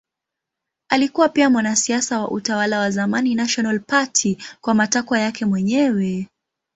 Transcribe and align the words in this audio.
Alikuwa 0.91 1.29
pia 1.29 1.49
mwanasiasa 1.49 2.19
wa 2.19 2.31
utawala 2.31 2.79
wa 2.79 2.91
zamani 2.91 3.35
National 3.35 3.79
Party 3.79 4.37
kwa 4.61 4.73
matakwa 4.73 5.19
yake 5.19 5.45
mwenyewe. 5.45 6.29